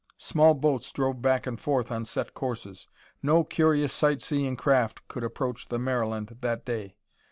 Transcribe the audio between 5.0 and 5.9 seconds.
could approach the